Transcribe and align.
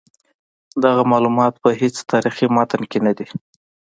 دغه 0.83 1.03
معلومات 1.11 1.53
په 1.63 1.69
هیڅ 1.79 1.95
تاریخي 2.11 2.47
متن 2.55 2.81
کې 2.91 2.99
نه 3.05 3.11
دي. 3.17 3.27